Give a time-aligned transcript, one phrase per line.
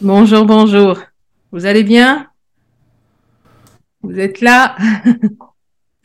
[0.00, 0.98] Bonjour, bonjour.
[1.52, 2.28] Vous allez bien?
[4.02, 4.76] Vous êtes là?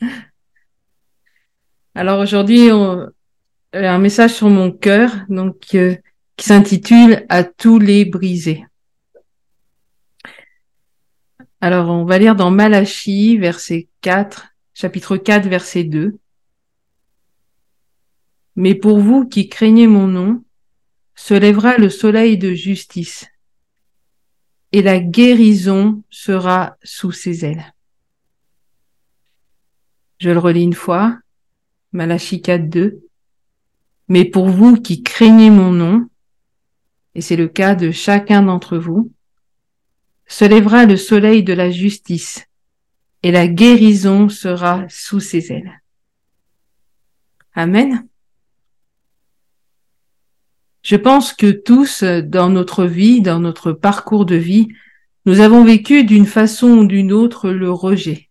[1.96, 5.96] Alors aujourd'hui, un message sur mon cœur, donc euh,
[6.36, 8.64] qui s'intitule À tous les brisés.
[11.60, 16.16] Alors on va lire dans Malachie, verset 4, chapitre 4, verset 2.
[18.54, 20.44] Mais pour vous qui craignez mon nom,
[21.16, 23.29] se lèvera le soleil de justice
[24.72, 27.74] et la guérison sera sous ses ailes.
[30.18, 31.18] Je le relis une fois,
[31.92, 33.02] Malachie 4, 2.
[34.08, 36.08] Mais pour vous qui craignez mon nom,
[37.14, 39.10] et c'est le cas de chacun d'entre vous,
[40.26, 42.46] se lèvera le soleil de la justice,
[43.22, 45.80] et la guérison sera sous ses ailes.
[47.54, 48.06] Amen.
[50.82, 54.68] Je pense que tous, dans notre vie, dans notre parcours de vie,
[55.26, 58.30] nous avons vécu d'une façon ou d'une autre le rejet.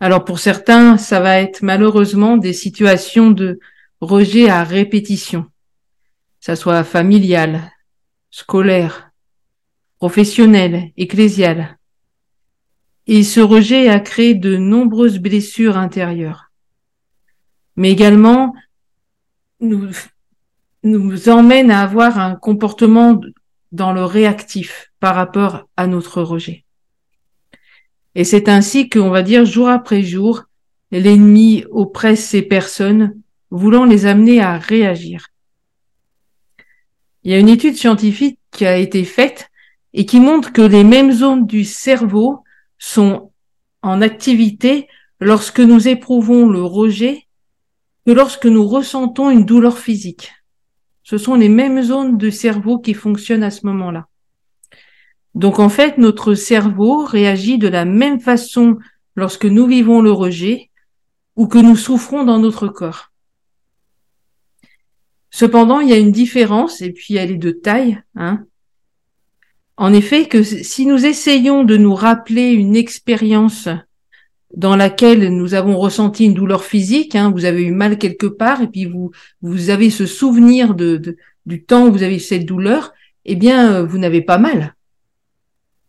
[0.00, 3.58] Alors pour certains, ça va être malheureusement des situations de
[4.00, 5.46] rejet à répétition,
[6.40, 7.72] ça soit familial,
[8.30, 9.10] scolaire,
[9.98, 11.78] professionnel, ecclésial.
[13.06, 16.50] Et ce rejet a créé de nombreuses blessures intérieures.
[17.76, 18.54] Mais également,
[19.60, 19.90] nous,
[20.82, 23.20] nous emmène à avoir un comportement
[23.72, 26.64] dans le réactif par rapport à notre rejet.
[28.14, 30.44] Et c'est ainsi qu'on va dire jour après jour,
[30.90, 35.28] l'ennemi oppresse ces personnes, voulant les amener à réagir.
[37.22, 39.50] Il y a une étude scientifique qui a été faite
[39.92, 42.44] et qui montre que les mêmes zones du cerveau
[42.78, 43.32] sont
[43.82, 44.88] en activité
[45.20, 47.25] lorsque nous éprouvons le rejet
[48.06, 50.32] que lorsque nous ressentons une douleur physique.
[51.02, 54.06] Ce sont les mêmes zones de cerveau qui fonctionnent à ce moment-là.
[55.34, 58.78] Donc en fait, notre cerveau réagit de la même façon
[59.16, 60.70] lorsque nous vivons le rejet
[61.34, 63.12] ou que nous souffrons dans notre corps.
[65.30, 68.00] Cependant, il y a une différence, et puis elle est de taille.
[68.14, 68.46] Hein.
[69.76, 73.68] En effet, que si nous essayons de nous rappeler une expérience
[74.54, 78.62] dans laquelle nous avons ressenti une douleur physique, hein, vous avez eu mal quelque part,
[78.62, 79.10] et puis vous,
[79.42, 82.92] vous avez ce souvenir de, du temps où vous avez eu cette douleur,
[83.24, 84.74] eh bien, euh, vous n'avez pas mal.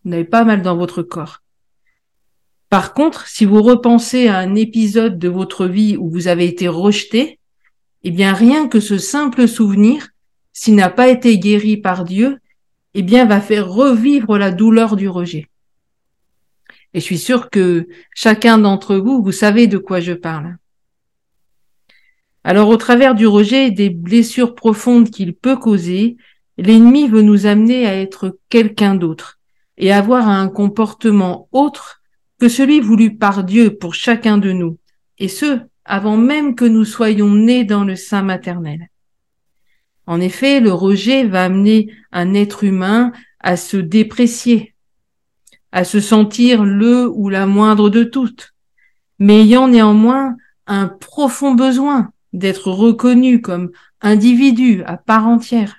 [0.04, 1.42] Vous n'avez pas mal dans votre corps.
[2.70, 6.68] Par contre, si vous repensez à un épisode de votre vie où vous avez été
[6.68, 7.40] rejeté,
[8.04, 10.10] eh bien, rien que ce simple souvenir,
[10.52, 12.40] s'il n'a pas été guéri par Dieu,
[12.94, 15.48] eh bien, va faire revivre la douleur du rejet.
[16.94, 20.58] Et je suis sûre que chacun d'entre vous, vous savez de quoi je parle.
[22.44, 26.16] Alors au travers du rejet et des blessures profondes qu'il peut causer,
[26.58, 29.40] l'ennemi veut nous amener à être quelqu'un d'autre
[29.78, 32.02] et avoir un comportement autre
[32.40, 34.78] que celui voulu par Dieu pour chacun de nous,
[35.18, 38.90] et ce, avant même que nous soyons nés dans le sein maternel.
[40.06, 44.74] En effet, le rejet va amener un être humain à se déprécier,
[45.72, 48.54] à se sentir le ou la moindre de toutes,
[49.20, 50.36] mais ayant néanmoins
[50.66, 55.78] un profond besoin d'être reconnu comme individu à part entière.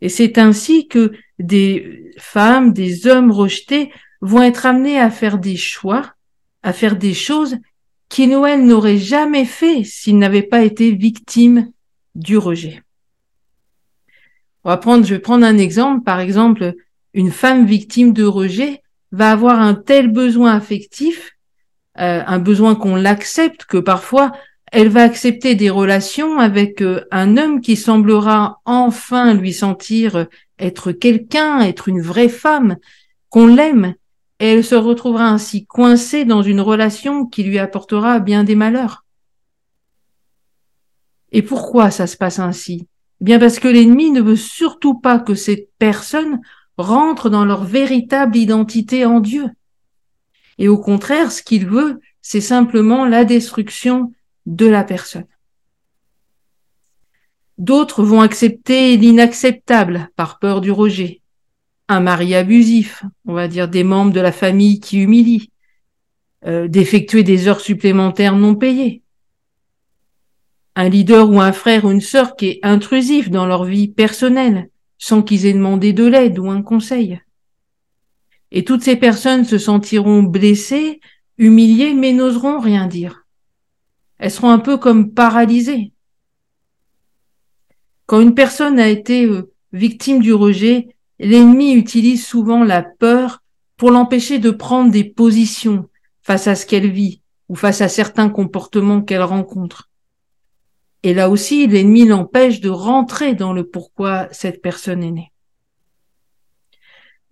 [0.00, 5.56] Et c'est ainsi que des femmes, des hommes rejetés vont être amenés à faire des
[5.56, 6.14] choix,
[6.62, 7.56] à faire des choses
[8.08, 11.70] qui Noël n'aurait jamais fait s'ils n'avaient pas été victimes
[12.14, 12.82] du rejet.
[14.64, 16.74] On va prendre, je vais prendre un exemple, par exemple,
[17.16, 21.32] une femme victime de rejet va avoir un tel besoin affectif,
[21.98, 24.32] euh, un besoin qu'on l'accepte, que parfois
[24.70, 30.26] elle va accepter des relations avec euh, un homme qui semblera enfin lui sentir
[30.58, 32.76] être quelqu'un, être une vraie femme,
[33.30, 33.94] qu'on l'aime,
[34.38, 39.06] et elle se retrouvera ainsi coincée dans une relation qui lui apportera bien des malheurs.
[41.32, 42.88] Et pourquoi ça se passe ainsi?
[43.22, 46.40] Eh Bien parce que l'ennemi ne veut surtout pas que cette personne
[46.78, 49.48] rentrent dans leur véritable identité en Dieu.
[50.58, 54.12] Et au contraire, ce qu'il veut, c'est simplement la destruction
[54.46, 55.26] de la personne.
[57.58, 61.22] D'autres vont accepter l'inacceptable par peur du rejet.
[61.88, 65.50] Un mari abusif, on va dire des membres de la famille qui humilient,
[66.46, 69.02] euh, d'effectuer des heures supplémentaires non payées.
[70.74, 74.68] Un leader ou un frère ou une sœur qui est intrusif dans leur vie personnelle,
[74.98, 77.20] sans qu'ils aient demandé de l'aide ou un conseil.
[78.50, 81.00] Et toutes ces personnes se sentiront blessées,
[81.38, 83.26] humiliées, mais n'oseront rien dire.
[84.18, 85.92] Elles seront un peu comme paralysées.
[88.06, 93.42] Quand une personne a été euh, victime du rejet, l'ennemi utilise souvent la peur
[93.76, 95.88] pour l'empêcher de prendre des positions
[96.22, 99.90] face à ce qu'elle vit ou face à certains comportements qu'elle rencontre.
[101.02, 105.32] Et là aussi, l'ennemi l'empêche de rentrer dans le pourquoi cette personne est née.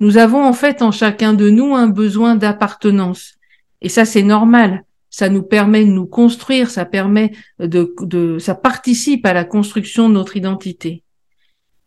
[0.00, 3.34] Nous avons en fait en chacun de nous un besoin d'appartenance.
[3.80, 4.84] Et ça, c'est normal.
[5.10, 10.14] Ça nous permet de nous construire, ça permet de, ça participe à la construction de
[10.14, 11.04] notre identité.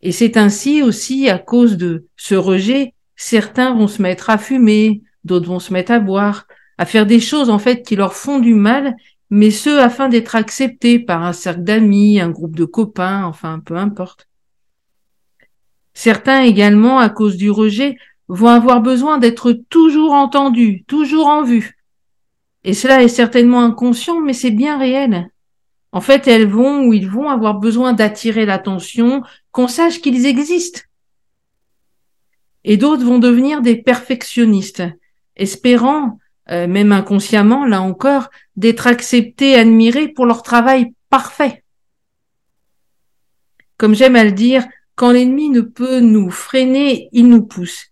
[0.01, 5.01] Et c'est ainsi aussi à cause de ce rejet, certains vont se mettre à fumer,
[5.25, 6.47] d'autres vont se mettre à boire,
[6.77, 8.95] à faire des choses en fait qui leur font du mal,
[9.29, 13.75] mais ce afin d'être acceptés par un cercle d'amis, un groupe de copains, enfin peu
[13.75, 14.27] importe.
[15.93, 17.97] Certains également, à cause du rejet,
[18.27, 21.77] vont avoir besoin d'être toujours entendus, toujours en vue.
[22.63, 25.29] Et cela est certainement inconscient, mais c'est bien réel.
[25.91, 30.81] En fait, elles vont ou ils vont avoir besoin d'attirer l'attention, qu'on sache qu'ils existent.
[32.63, 34.83] Et d'autres vont devenir des perfectionnistes,
[35.37, 36.19] espérant
[36.51, 41.63] euh, même inconsciemment, là encore, d'être acceptés, admirés pour leur travail parfait.
[43.77, 44.65] Comme j'aime à le dire,
[44.95, 47.85] quand l'ennemi ne peut nous freiner, il nous pousse.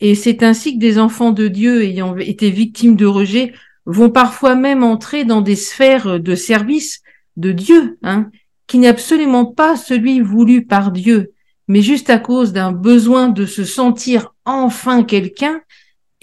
[0.00, 3.52] Et c'est ainsi que des enfants de Dieu ayant été victimes de rejet
[3.86, 7.02] vont parfois même entrer dans des sphères de service
[7.36, 8.30] de Dieu, hein,
[8.66, 11.32] qui n'est absolument pas celui voulu par Dieu,
[11.68, 15.60] mais juste à cause d'un besoin de se sentir enfin quelqu'un,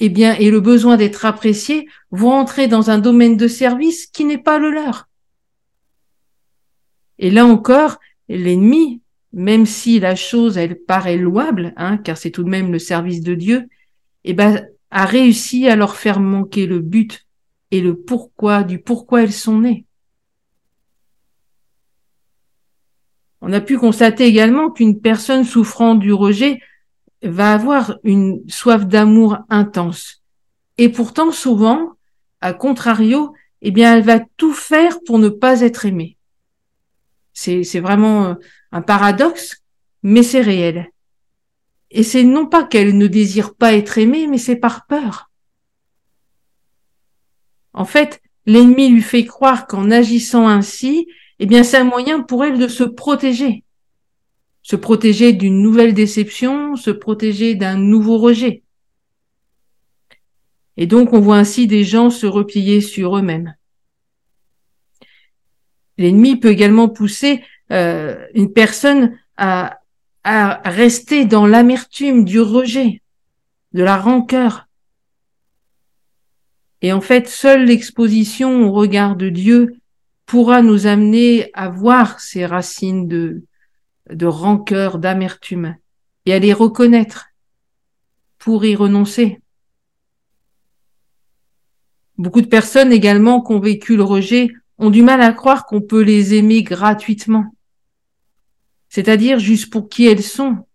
[0.06, 4.38] eh et le besoin d'être apprécié vont entrer dans un domaine de service qui n'est
[4.38, 5.08] pas le leur.
[7.20, 9.02] Et là encore, l'ennemi,
[9.32, 13.22] même si la chose, elle paraît louable, hein, car c'est tout de même le service
[13.22, 13.70] de Dieu,
[14.26, 17.26] eh ben, a réussi à leur faire manquer le but
[17.72, 19.86] et le pourquoi, du pourquoi elles sont nées.
[23.42, 26.62] On a pu constater également qu'une personne souffrant du rejet
[27.24, 30.24] va avoir une soif d'amour intense.
[30.78, 31.94] Et pourtant, souvent,
[32.42, 36.18] à contrario, eh bien, elle va tout faire pour ne pas être aimée.
[37.34, 38.34] C'est, c'est vraiment euh,
[38.72, 39.64] un paradoxe,
[40.04, 40.92] mais c'est réel.
[41.92, 45.30] Et c'est non pas qu'elle ne désire pas être aimée, mais c'est par peur.
[47.74, 51.08] En fait, l'ennemi lui fait croire qu'en agissant ainsi,
[51.40, 53.64] eh bien, c'est un moyen pour elle de se protéger
[54.64, 58.64] se protéger d'une nouvelle déception, se protéger d'un nouveau rejet.
[60.78, 63.56] Et donc on voit ainsi des gens se replier sur eux-mêmes.
[65.98, 69.80] L'ennemi peut également pousser euh, une personne à,
[70.24, 73.02] à rester dans l'amertume du rejet,
[73.74, 74.68] de la rancœur.
[76.82, 79.76] Et en fait, seule l'exposition au regard de Dieu
[80.26, 83.44] pourra nous amener à voir ces racines de,
[84.14, 85.76] de rancœur, d'amertume,
[86.26, 87.28] et à les reconnaître
[88.38, 89.40] pour y renoncer.
[92.18, 95.82] Beaucoup de personnes également qui ont vécu le rejet ont du mal à croire qu'on
[95.82, 97.54] peut les aimer gratuitement,
[98.90, 100.68] c'est-à-dire juste pour qui elles sont,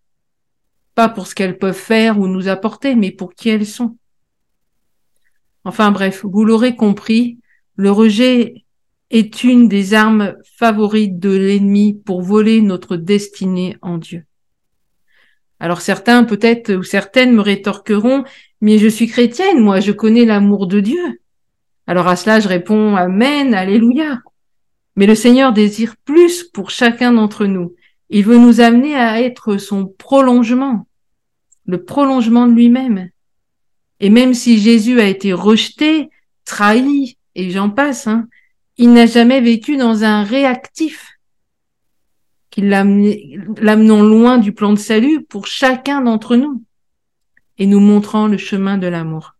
[0.95, 3.97] pas pour ce qu'elles peuvent faire ou nous apporter, mais pour qui elles sont.
[5.65, 7.39] Enfin bref, vous l'aurez compris,
[7.77, 8.65] le rejet
[9.11, 14.25] est une des armes favorites de l'ennemi pour voler notre destinée en Dieu.
[15.61, 18.25] Alors certains peut-être ou certaines me rétorqueront,
[18.61, 21.21] mais je suis chrétienne, moi je connais l'amour de Dieu.
[21.87, 24.21] Alors à cela je réponds Amen, Alléluia.
[24.97, 27.75] Mais le Seigneur désire plus pour chacun d'entre nous.
[28.11, 30.87] Il veut nous amener à être son prolongement,
[31.67, 33.11] le prolongement de lui-même.
[34.01, 36.09] Et même si Jésus a été rejeté,
[36.45, 38.29] trahi, et j'en passe, hein,
[38.79, 41.19] il n'a jamais vécu dans un réactif
[42.51, 46.65] qui l'amenant loin du plan de salut pour chacun d'entre nous
[47.59, 49.35] et nous montrant le chemin de l'amour.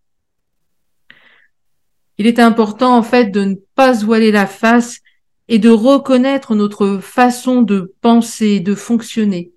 [2.19, 5.01] Il est important en fait de ne pas voiler la face
[5.47, 9.53] et de reconnaître notre façon de penser, de fonctionner.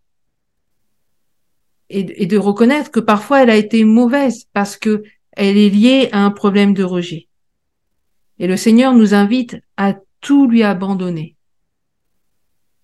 [1.90, 6.24] Et, de reconnaître que parfois elle a été mauvaise parce que elle est liée à
[6.24, 7.28] un problème de rejet.
[8.42, 11.36] Et le Seigneur nous invite à tout lui abandonner.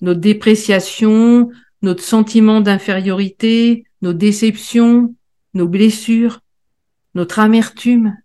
[0.01, 1.49] Notre dépréciation,
[1.81, 5.15] notre sentiment d'infériorité, nos déceptions,
[5.55, 6.41] nos blessures,
[7.15, 8.15] notre amertume,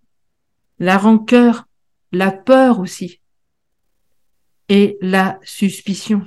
[0.78, 1.64] la rancœur,
[2.12, 3.22] la peur aussi,
[4.68, 6.26] et la suspicion.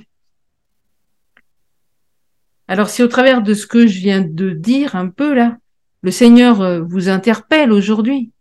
[2.66, 5.56] Alors si au travers de ce que je viens de dire un peu là,
[6.02, 8.32] le Seigneur euh, vous interpelle aujourd'hui,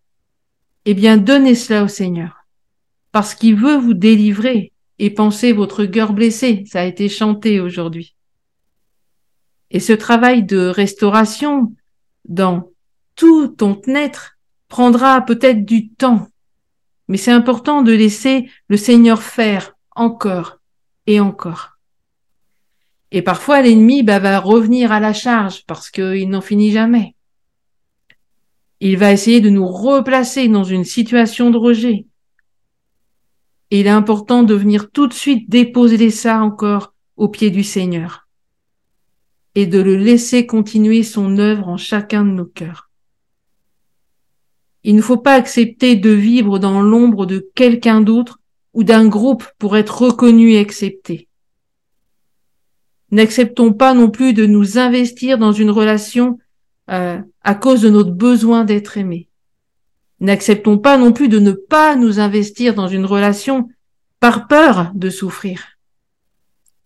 [0.86, 2.35] eh bien donnez cela au Seigneur
[3.16, 6.66] parce qu'il veut vous délivrer et penser votre cœur blessé.
[6.68, 8.14] Ça a été chanté aujourd'hui.
[9.72, 11.74] Et ce travail de restauration
[12.28, 12.72] dans
[13.16, 16.28] tout ton être prendra peut-être du temps,
[17.08, 20.58] mais c'est important de laisser le Seigneur faire encore
[21.08, 21.78] et encore.
[23.12, 27.16] Et parfois, l'ennemi bah, va revenir à la charge parce qu'il n'en finit jamais.
[28.82, 32.08] Il va essayer de nous replacer dans une situation de rejet.
[33.72, 38.28] Il est important de venir tout de suite déposer ça encore au pied du Seigneur
[39.56, 42.90] et de le laisser continuer son œuvre en chacun de nos cœurs.
[44.84, 48.40] Il ne faut pas accepter de vivre dans l'ombre de quelqu'un d'autre
[48.74, 51.28] ou d'un groupe pour être reconnu et accepté.
[53.12, 56.38] N'acceptons pas non plus de nous investir dans une relation
[56.92, 59.30] euh, à cause de notre besoin d'être aimé.
[60.20, 63.70] N'acceptons pas non plus de ne pas nous investir dans une relation
[64.20, 65.78] par peur de souffrir.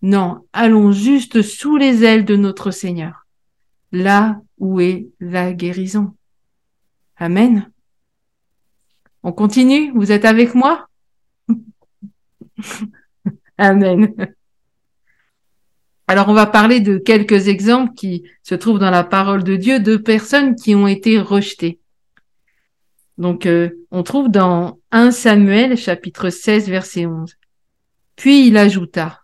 [0.01, 3.27] Non, allons juste sous les ailes de notre Seigneur,
[3.91, 6.15] là où est la guérison.
[7.17, 7.69] Amen.
[9.23, 9.91] On continue?
[9.93, 10.87] Vous êtes avec moi?
[13.57, 14.13] Amen.
[16.07, 19.79] Alors on va parler de quelques exemples qui se trouvent dans la parole de Dieu
[19.79, 21.78] de personnes qui ont été rejetées.
[23.19, 27.35] Donc euh, on trouve dans 1 Samuel chapitre 16 verset 11.
[28.15, 29.21] Puis il ajouta,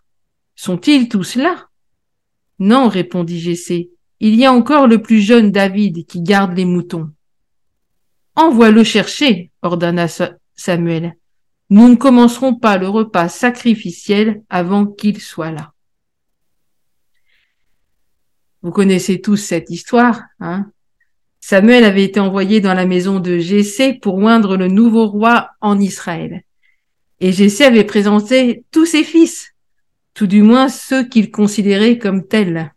[0.54, 1.66] Sont-ils tous là?
[2.58, 7.10] Non, répondit Jessé, il y a encore le plus jeune David qui garde les moutons.
[8.34, 10.06] Envoie-le chercher, ordonna
[10.54, 11.16] Samuel.
[11.70, 15.72] Nous ne commencerons pas le repas sacrificiel avant qu'il soit là.
[18.62, 20.20] Vous connaissez tous cette histoire.
[20.40, 20.70] Hein?
[21.48, 25.78] Samuel avait été envoyé dans la maison de Jessé pour oindre le nouveau roi en
[25.78, 26.42] Israël.
[27.20, 29.54] Et Jessé avait présenté tous ses fils,
[30.12, 32.74] tout du moins ceux qu'il considérait comme tels.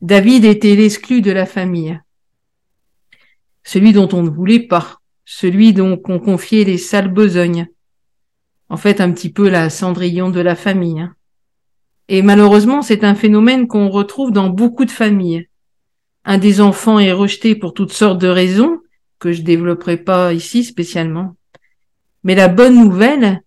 [0.00, 1.96] David était l'exclu de la famille,
[3.62, 7.68] celui dont on ne voulait pas, celui dont on confiait les sales besognes.
[8.68, 11.08] En fait, un petit peu la cendrillon de la famille.
[12.08, 15.46] Et malheureusement, c'est un phénomène qu'on retrouve dans beaucoup de familles.
[16.26, 18.80] Un des enfants est rejeté pour toutes sortes de raisons,
[19.20, 21.36] que je développerai pas ici spécialement.
[22.24, 23.42] Mais la bonne nouvelle,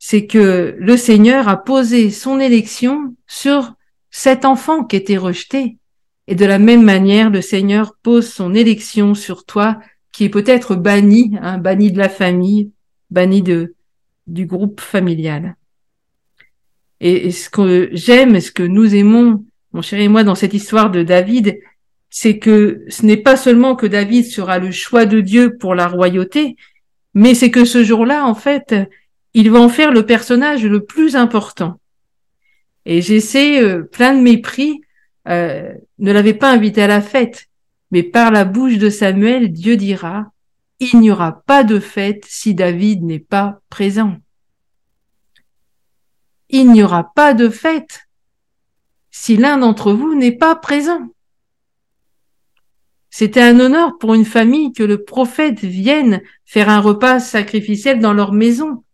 [0.00, 3.74] c'est que le Seigneur a posé son élection sur
[4.10, 5.78] cet enfant qui était rejeté.
[6.26, 9.78] Et de la même manière, le Seigneur pose son élection sur toi,
[10.10, 12.72] qui est peut-être banni, hein, banni de la famille,
[13.10, 13.76] banni de,
[14.26, 15.56] du groupe familial.
[16.98, 20.90] Et, ce que j'aime, ce que nous aimons, mon chéri et moi, dans cette histoire
[20.90, 21.60] de David,
[22.18, 25.86] c'est que ce n'est pas seulement que David sera le choix de Dieu pour la
[25.86, 26.56] royauté,
[27.12, 28.74] mais c'est que ce jour-là, en fait,
[29.34, 31.78] il va en faire le personnage le plus important.
[32.86, 34.80] Et j'essaie, euh, plein de mépris,
[35.28, 37.48] euh, ne l'avait pas invité à la fête,
[37.90, 40.30] mais par la bouche de Samuel, Dieu dira,
[40.80, 44.16] il n'y aura pas de fête si David n'est pas présent
[46.48, 48.06] il n'y aura pas de fête
[49.10, 51.08] si l'un d'entre vous n'est pas présent.
[53.18, 58.12] C'était un honneur pour une famille que le prophète vienne faire un repas sacrificiel dans
[58.12, 58.84] leur maison.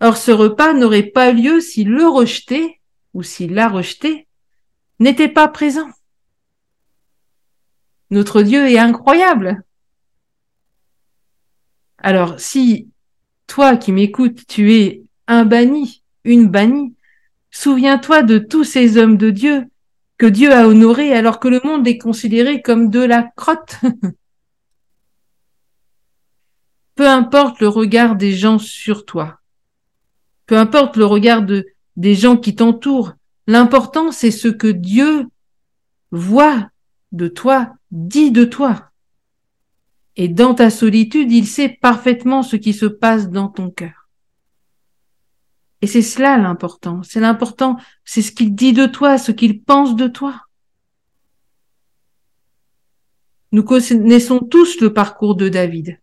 [0.00, 2.80] Or ce repas n'aurait pas lieu si le rejeté,
[3.12, 4.28] ou s'il l'a rejeté,
[4.98, 5.90] n'était pas présent.
[8.08, 9.62] Notre Dieu est incroyable.
[11.98, 12.88] Alors si
[13.46, 16.94] toi qui m'écoutes, tu es un banni, une bannie.
[17.50, 19.66] Souviens-toi de tous ces hommes de Dieu
[20.16, 23.80] que Dieu a honorés alors que le monde les considérait comme de la crotte.
[26.94, 29.40] peu importe le regard des gens sur toi,
[30.46, 31.66] peu importe le regard de,
[31.96, 33.14] des gens qui t'entourent,
[33.46, 35.26] l'important c'est ce que Dieu
[36.10, 36.68] voit
[37.12, 38.90] de toi, dit de toi.
[40.16, 44.03] Et dans ta solitude, il sait parfaitement ce qui se passe dans ton cœur.
[45.84, 47.02] Et c'est cela l'important.
[47.02, 47.76] C'est l'important,
[48.06, 50.46] c'est ce qu'il dit de toi, ce qu'il pense de toi.
[53.52, 56.00] Nous connaissons tous le parcours de David.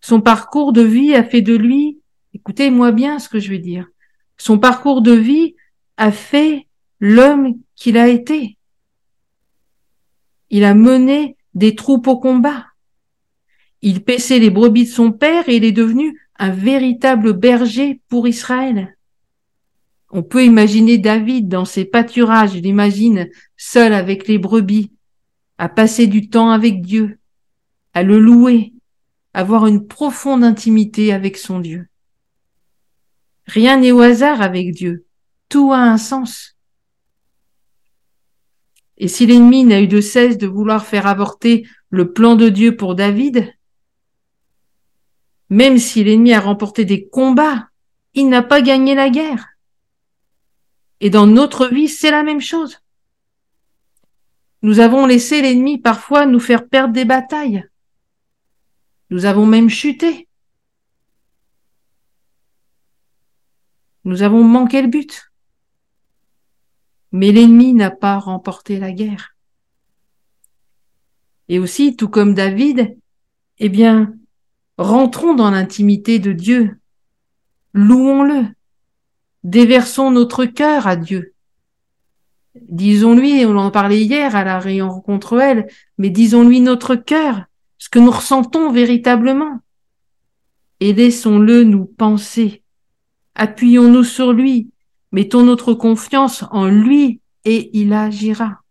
[0.00, 2.00] Son parcours de vie a fait de lui,
[2.34, 3.86] écoutez-moi bien ce que je vais dire,
[4.38, 5.54] son parcours de vie
[5.96, 6.66] a fait
[6.98, 8.58] l'homme qu'il a été.
[10.48, 12.69] Il a mené des troupes au combat.
[13.82, 18.28] Il paissait les brebis de son père et il est devenu un véritable berger pour
[18.28, 18.96] Israël.
[20.10, 24.90] On peut imaginer David dans ses pâturages, il imagine seul avec les brebis,
[25.58, 27.18] à passer du temps avec Dieu,
[27.94, 28.72] à le louer,
[29.34, 31.88] avoir une profonde intimité avec son Dieu.
[33.46, 35.04] Rien n'est au hasard avec Dieu.
[35.48, 36.56] tout a un sens.
[38.96, 42.76] Et si l'ennemi n'a eu de cesse de vouloir faire avorter le plan de Dieu
[42.76, 43.52] pour David,
[45.50, 47.68] même si l'ennemi a remporté des combats,
[48.14, 49.48] il n'a pas gagné la guerre.
[51.00, 52.78] Et dans notre vie, c'est la même chose.
[54.62, 57.64] Nous avons laissé l'ennemi parfois nous faire perdre des batailles.
[59.08, 60.28] Nous avons même chuté.
[64.04, 65.32] Nous avons manqué le but.
[67.10, 69.34] Mais l'ennemi n'a pas remporté la guerre.
[71.48, 72.96] Et aussi, tout comme David,
[73.58, 74.14] eh bien,
[74.80, 76.78] rentrons dans l'intimité de Dieu.
[77.74, 78.46] Louons-le.
[79.44, 81.34] Déversons notre cœur à Dieu.
[82.54, 85.68] Disons-lui, on en parlait hier à la réunion contre elle,
[85.98, 87.44] mais disons-lui notre cœur,
[87.78, 89.60] ce que nous ressentons véritablement.
[90.80, 92.62] Et laissons-le nous penser.
[93.34, 94.70] Appuyons-nous sur lui,
[95.12, 98.62] mettons notre confiance en lui et il agira.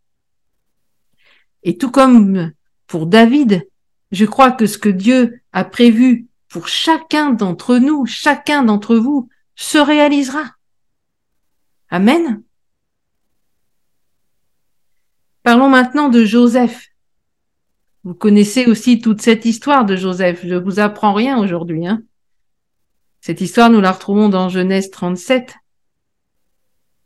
[1.64, 2.52] Et tout comme
[2.88, 3.68] pour David,
[4.12, 9.30] je crois que ce que Dieu a prévu pour chacun d'entre nous, chacun d'entre vous,
[9.56, 10.44] se réalisera.
[11.90, 12.44] Amen.
[15.44, 16.88] Parlons maintenant de Joseph.
[18.04, 20.46] Vous connaissez aussi toute cette histoire de Joseph.
[20.46, 21.88] Je vous apprends rien aujourd'hui.
[21.88, 22.04] Hein.
[23.22, 25.56] Cette histoire, nous la retrouvons dans Genèse 37.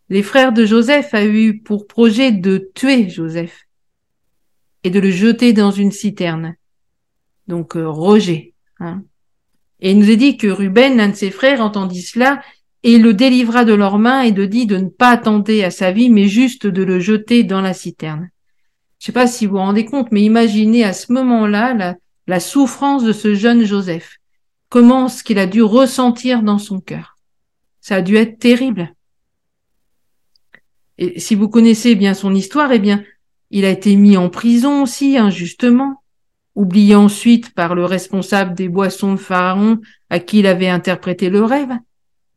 [0.10, 3.68] Les frères de Joseph a eu pour projet de tuer Joseph
[4.84, 6.56] et de le jeter dans une citerne.
[7.48, 8.54] Donc euh, Roger.
[8.80, 9.04] Hein.
[9.80, 12.42] Et il nous est dit que Ruben, l'un de ses frères, entendit cela
[12.84, 15.92] et le délivra de leurs mains et de dit de ne pas attendre à sa
[15.92, 18.30] vie, mais juste de le jeter dans la citerne.
[19.00, 21.96] Je sais pas si vous vous rendez compte, mais imaginez à ce moment-là la,
[22.28, 24.18] la souffrance de ce jeune Joseph.
[24.70, 27.16] Comment ce qu'il a dû ressentir dans son cœur.
[27.82, 28.94] Ça a dû être terrible.
[30.98, 33.04] Et si vous connaissez bien son histoire, eh bien,
[33.52, 36.03] il a été mis en prison aussi, injustement,
[36.56, 41.44] oublié ensuite par le responsable des boissons de Pharaon à qui il avait interprété le
[41.44, 41.72] rêve.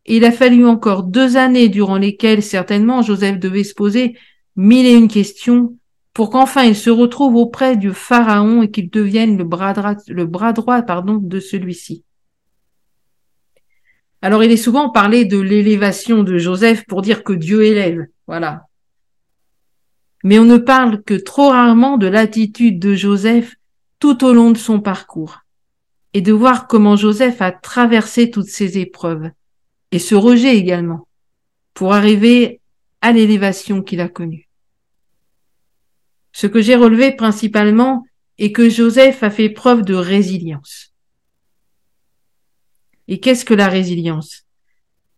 [0.07, 4.17] Il a fallu encore deux années durant lesquelles certainement Joseph devait se poser
[4.55, 5.77] mille et une questions
[6.15, 10.25] pour qu'enfin il se retrouve auprès du Pharaon et qu'il devienne le bras droit, le
[10.25, 12.05] bras de celui-ci.
[14.23, 18.63] Alors il est souvent parlé de l'élévation de Joseph pour dire que Dieu élève, voilà.
[20.25, 23.55] Mais on ne parle que trop rarement de l'attitude de Joseph
[23.99, 25.41] tout au long de son parcours
[26.13, 29.31] et de voir comment Joseph a traversé toutes ces épreuves
[29.93, 31.07] et ce rejet également
[31.75, 32.61] pour arriver
[33.01, 34.49] à l'élévation qu'il a connue.
[36.33, 38.07] Ce que j'ai relevé principalement
[38.39, 40.93] est que Joseph a fait preuve de résilience.
[43.09, 44.45] Et qu'est-ce que la résilience?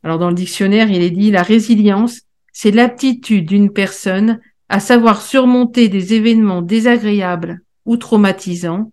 [0.02, 5.22] Alors dans le dictionnaire, il est dit la résilience, c'est l'aptitude d'une personne à savoir
[5.22, 8.92] surmonter des événements désagréables ou traumatisants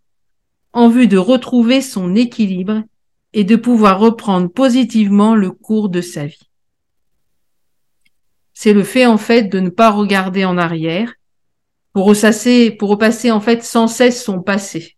[0.72, 2.82] en vue de retrouver son équilibre
[3.34, 6.50] et de pouvoir reprendre positivement le cours de sa vie.
[8.54, 11.14] C'est le fait en fait de ne pas regarder en arrière,
[11.92, 12.14] pour
[12.80, 14.96] pour repasser en fait sans cesse son passé.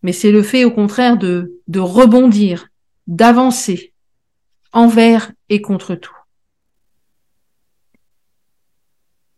[0.00, 2.68] Mais c'est le fait au contraire de rebondir,
[3.06, 3.92] d'avancer,
[4.72, 6.15] envers et contre tout.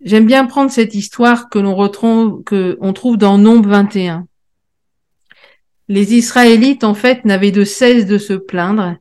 [0.00, 4.26] J'aime bien prendre cette histoire que l'on retrouve, que on trouve dans Nombre 21.
[5.88, 8.96] Les Israélites, en fait, n'avaient de cesse de se plaindre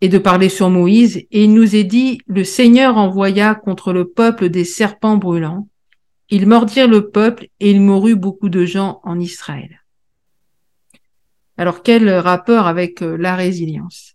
[0.00, 4.08] et de parler sur Moïse, et il nous est dit, le Seigneur envoya contre le
[4.08, 5.68] peuple des serpents brûlants,
[6.30, 9.82] ils mordirent le peuple et il mourut beaucoup de gens en Israël.
[11.58, 14.14] Alors quel rapport avec euh, la résilience?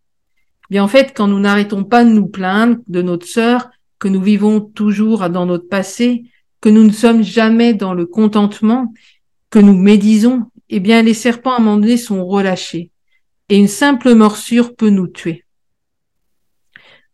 [0.63, 4.07] Eh Bien en fait, quand nous n'arrêtons pas de nous plaindre de notre sœur, que
[4.07, 6.25] nous vivons toujours dans notre passé,
[6.61, 8.93] que nous ne sommes jamais dans le contentement,
[9.49, 12.91] que nous médisons, eh bien les serpents à un moment donné sont relâchés
[13.49, 15.45] et une simple morsure peut nous tuer.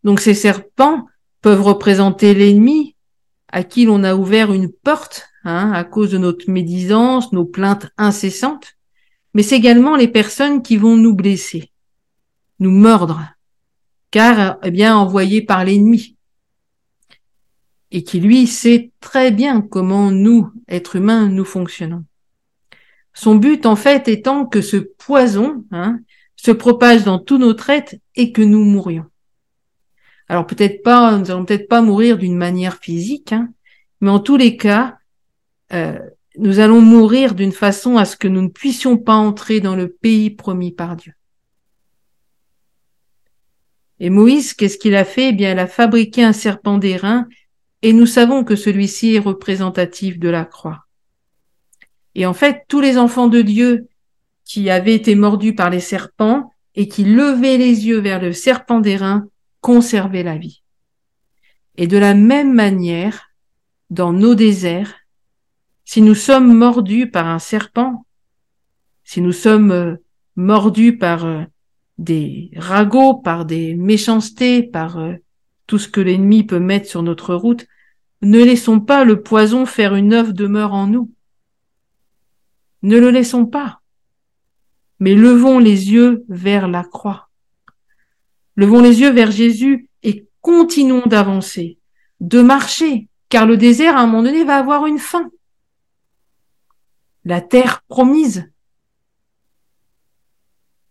[0.03, 1.05] Donc ces serpents
[1.41, 2.95] peuvent représenter l'ennemi,
[3.49, 7.89] à qui l'on a ouvert une porte hein, à cause de notre médisance, nos plaintes
[7.97, 8.75] incessantes,
[9.33, 11.71] mais c'est également les personnes qui vont nous blesser,
[12.59, 13.21] nous mordre,
[14.09, 16.17] car eh bien envoyés par l'ennemi,
[17.91, 22.05] et qui lui sait très bien comment nous, êtres humains, nous fonctionnons.
[23.13, 25.99] Son but en fait étant que ce poison hein,
[26.37, 29.05] se propage dans tous nos traites et que nous mourions.
[30.29, 33.49] Alors peut-être pas, nous allons peut-être pas mourir d'une manière physique, hein,
[33.99, 34.97] mais en tous les cas,
[35.73, 35.99] euh,
[36.37, 39.89] nous allons mourir d'une façon à ce que nous ne puissions pas entrer dans le
[39.89, 41.13] pays promis par Dieu.
[43.99, 45.29] Et Moïse, qu'est-ce qu'il a fait?
[45.29, 47.27] Eh bien, il a fabriqué un serpent d'airain
[47.81, 50.85] et nous savons que celui-ci est représentatif de la croix.
[52.15, 53.87] Et en fait, tous les enfants de Dieu
[54.45, 58.79] qui avaient été mordus par les serpents et qui levaient les yeux vers le serpent
[58.79, 59.27] d'airain
[59.61, 60.61] conservaient la vie.
[61.77, 63.31] Et de la même manière,
[63.89, 64.95] dans nos déserts,
[65.85, 68.05] si nous sommes mordus par un serpent,
[69.03, 69.95] si nous sommes euh,
[70.35, 71.43] mordus par euh,
[71.97, 75.15] des ragots, par des méchancetés, par euh,
[75.71, 77.65] tout ce que l'ennemi peut mettre sur notre route,
[78.21, 81.09] ne laissons pas le poison faire une œuvre demeure en nous.
[82.81, 83.79] Ne le laissons pas,
[84.99, 87.29] mais levons les yeux vers la croix.
[88.57, 91.77] Levons les yeux vers Jésus et continuons d'avancer,
[92.19, 95.31] de marcher, car le désert, à un moment donné, va avoir une fin.
[97.23, 98.51] La terre promise.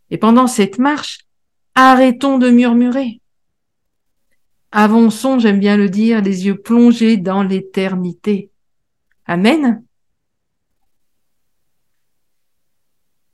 [0.08, 1.26] Et pendant cette marche,
[1.74, 3.20] arrêtons de murmurer.
[4.72, 8.50] Avançons, j'aime bien le dire, les yeux plongés dans l'éternité.
[9.26, 9.82] Amen.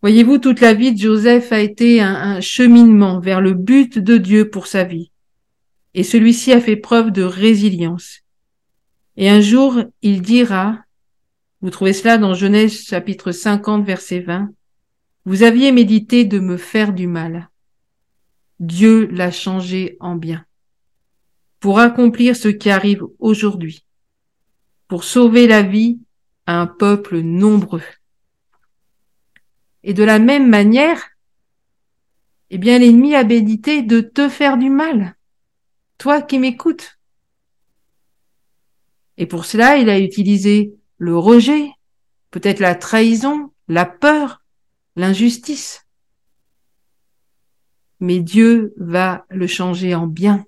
[0.01, 4.49] Voyez-vous, toute la vie de Joseph a été un, cheminement vers le but de Dieu
[4.49, 5.11] pour sa vie.
[5.95, 8.21] Et celui-ci a fait preuve de résilience.
[9.17, 10.79] Et un jour, il dira,
[11.61, 14.51] vous trouvez cela dans Genèse chapitre 50 verset 20,
[15.25, 17.51] vous aviez médité de me faire du mal.
[18.61, 20.46] Dieu l'a changé en bien.
[21.67, 23.85] Pour accomplir ce qui arrive aujourd'hui.
[24.87, 25.99] Pour sauver la vie
[26.47, 27.83] à un peuple nombreux.
[29.83, 31.03] Et de la même manière,
[32.51, 35.17] eh bien, l'ennemi a médité de te faire du mal.
[35.99, 37.01] Toi qui m'écoutes.
[39.17, 41.69] Et pour cela, il a utilisé le rejet,
[42.31, 44.45] peut-être la trahison, la peur,
[44.95, 45.85] l'injustice.
[47.99, 50.47] Mais Dieu va le changer en bien.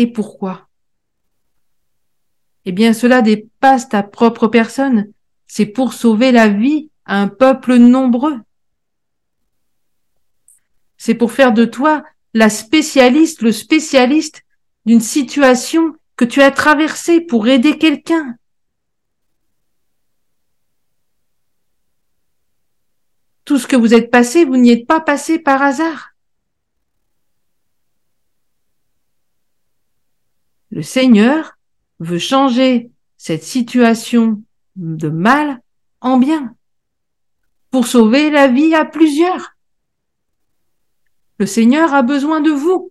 [0.00, 0.66] Et pourquoi?
[2.64, 5.12] Eh bien, cela dépasse ta propre personne.
[5.46, 8.40] C'est pour sauver la vie un peuple nombreux.
[10.96, 14.40] C'est pour faire de toi la spécialiste, le spécialiste
[14.86, 18.38] d'une situation que tu as traversée pour aider quelqu'un.
[23.44, 26.09] Tout ce que vous êtes passé, vous n'y êtes pas passé par hasard.
[30.70, 31.58] Le Seigneur
[31.98, 34.42] veut changer cette situation
[34.76, 35.60] de mal
[36.00, 36.54] en bien
[37.70, 39.56] pour sauver la vie à plusieurs.
[41.38, 42.90] Le Seigneur a besoin de vous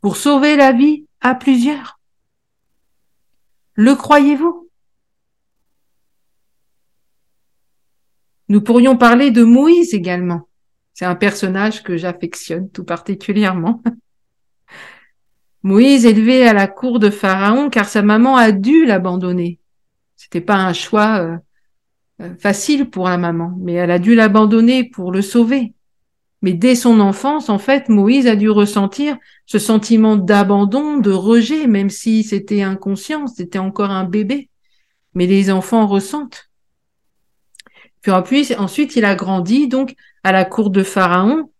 [0.00, 2.00] pour sauver la vie à plusieurs.
[3.74, 4.68] Le croyez-vous?
[8.48, 10.48] Nous pourrions parler de Moïse également.
[10.92, 13.82] C'est un personnage que j'affectionne tout particulièrement.
[15.62, 19.58] Moïse élevé à la cour de Pharaon car sa maman a dû l'abandonner.
[20.16, 21.36] C'était pas un choix euh,
[22.20, 25.74] euh, facile pour la maman, mais elle a dû l'abandonner pour le sauver.
[26.42, 31.68] Mais dès son enfance, en fait, Moïse a dû ressentir ce sentiment d'abandon, de rejet,
[31.68, 34.50] même si c'était inconscient, c'était encore un bébé.
[35.14, 36.50] Mais les enfants ressentent.
[38.00, 39.94] Puis ensuite, il a grandi donc
[40.24, 41.50] à la cour de Pharaon,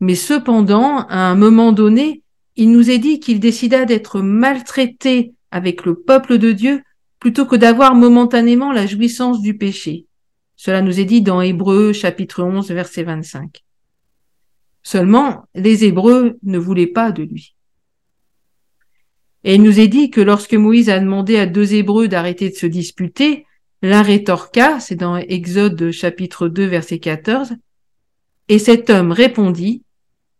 [0.00, 2.22] mais cependant, à un moment donné,
[2.60, 6.82] il nous est dit qu'il décida d'être maltraité avec le peuple de Dieu
[7.18, 10.04] plutôt que d'avoir momentanément la jouissance du péché.
[10.56, 13.64] Cela nous est dit dans Hébreux chapitre 11 verset 25.
[14.82, 17.56] Seulement, les Hébreux ne voulaient pas de lui.
[19.44, 22.56] Et il nous est dit que lorsque Moïse a demandé à deux Hébreux d'arrêter de
[22.56, 23.46] se disputer,
[23.80, 27.54] l'un rétorqua, c'est dans Exode chapitre 2 verset 14,
[28.48, 29.82] et cet homme répondit,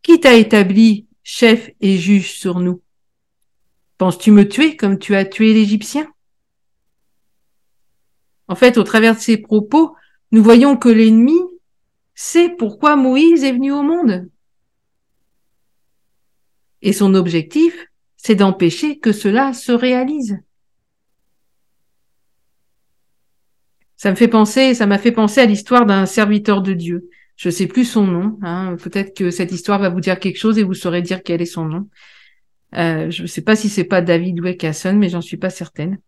[0.03, 2.83] Qui t'a établi chef et juge sur nous
[3.99, 6.11] Penses-tu me tuer comme tu as tué l'Égyptien?
[8.49, 9.95] En fait, au travers de ces propos,
[10.33, 11.39] nous voyons que l'ennemi
[12.15, 14.29] sait pourquoi Moïse est venu au monde.
[16.83, 20.39] Et son objectif, c'est d'empêcher que cela se réalise.
[23.97, 27.11] Ça me fait penser, ça m'a fait penser à l'histoire d'un serviteur de Dieu.
[27.41, 28.39] Je sais plus son nom.
[28.43, 28.77] Hein.
[28.83, 31.47] Peut-être que cette histoire va vous dire quelque chose et vous saurez dire quel est
[31.47, 31.89] son nom.
[32.77, 36.01] Euh, je ne sais pas si c'est pas David Wecasson, mais j'en suis pas certaine.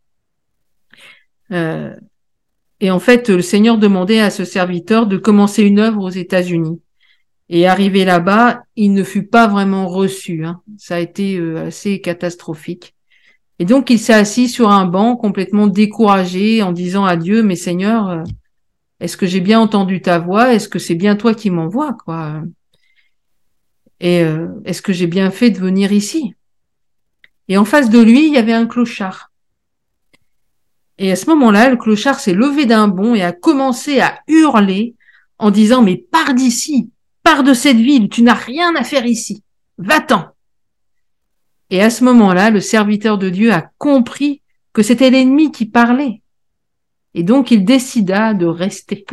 [1.51, 1.97] Euh,
[2.81, 6.83] et en fait, le Seigneur demandait à ce serviteur de commencer une œuvre aux États-Unis.
[7.49, 10.45] Et arrivé là-bas, il ne fut pas vraiment reçu.
[10.45, 10.61] Hein.
[10.77, 12.95] Ça a été euh, assez catastrophique.
[13.59, 17.57] Et donc, il s'est assis sur un banc complètement découragé en disant à Dieu, mais
[17.57, 18.23] Seigneur,
[19.03, 20.55] est-ce que j'ai bien entendu ta voix?
[20.55, 22.41] Est-ce que c'est bien toi qui m'envoies quoi?
[23.99, 26.37] Et euh, est-ce que j'ai bien fait de venir ici?
[27.49, 29.33] Et en face de lui, il y avait un clochard.
[30.99, 34.95] Et à ce moment-là, le clochard s'est levé d'un bond et a commencé à hurler
[35.41, 36.93] en disant Mais pars d'ici,
[37.25, 39.43] pars de cette ville, tu n'as rien à faire ici,
[39.79, 40.29] va-t'en.
[41.71, 46.22] Et à ce moment-là, le serviteur de Dieu a compris que c'était l'ennemi qui parlait.
[47.15, 49.05] Et donc il décida de rester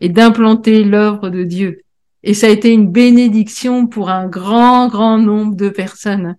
[0.00, 1.82] et d'implanter l'œuvre de Dieu.
[2.22, 6.36] Et ça a été une bénédiction pour un grand, grand nombre de personnes.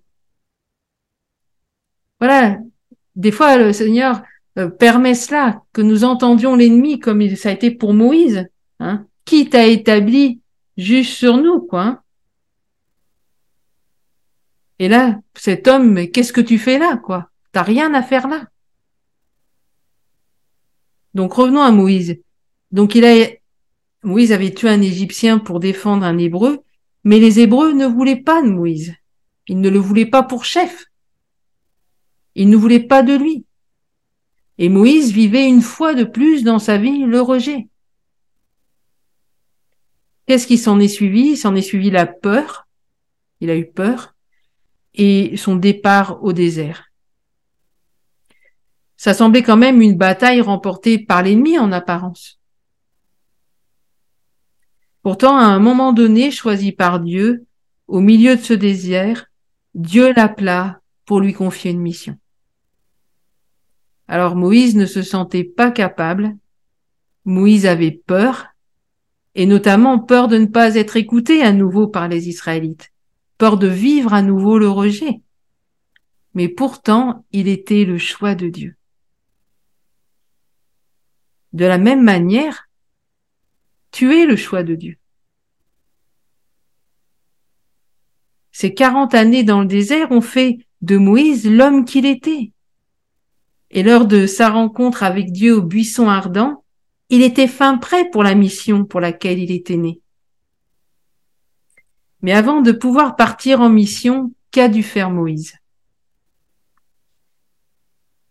[2.20, 2.58] Voilà,
[3.16, 4.22] des fois le Seigneur
[4.58, 8.46] euh, permet cela, que nous entendions l'ennemi comme ça a été pour Moïse,
[8.80, 10.40] hein, qui t'a établi
[10.76, 11.82] juge sur nous, quoi.
[11.82, 12.00] Hein.
[14.78, 17.30] Et là, cet homme, qu'est-ce que tu fais là, quoi?
[17.52, 18.48] T'as rien à faire là.
[21.14, 22.20] Donc revenons à Moïse.
[22.70, 23.28] Donc il a
[24.02, 26.62] Moïse avait tué un Égyptien pour défendre un Hébreu,
[27.04, 28.94] mais les Hébreux ne voulaient pas de Moïse.
[29.48, 30.86] Ils ne le voulaient pas pour chef.
[32.34, 33.46] Ils ne voulaient pas de lui.
[34.58, 37.68] Et Moïse vivait une fois de plus dans sa vie le rejet.
[40.26, 41.30] Qu'est-ce qui s'en est suivi?
[41.30, 42.66] Il s'en est suivi la peur.
[43.40, 44.14] Il a eu peur.
[44.94, 46.90] Et son départ au désert.
[48.96, 52.40] Ça semblait quand même une bataille remportée par l'ennemi en apparence.
[55.02, 57.44] Pourtant, à un moment donné, choisi par Dieu,
[57.88, 59.26] au milieu de ce désert,
[59.74, 62.16] Dieu l'appela pour lui confier une mission.
[64.08, 66.36] Alors Moïse ne se sentait pas capable,
[67.24, 68.46] Moïse avait peur,
[69.34, 72.92] et notamment peur de ne pas être écouté à nouveau par les Israélites,
[73.38, 75.20] peur de vivre à nouveau le rejet.
[76.34, 78.76] Mais pourtant, il était le choix de Dieu.
[81.54, 82.68] De la même manière,
[83.92, 84.98] tu es le choix de Dieu.
[88.50, 92.50] Ces quarante années dans le désert ont fait de Moïse l'homme qu'il était.
[93.70, 96.64] Et lors de sa rencontre avec Dieu au buisson ardent,
[97.08, 100.00] il était fin prêt pour la mission pour laquelle il était né.
[102.20, 105.54] Mais avant de pouvoir partir en mission, qu'a dû faire Moïse?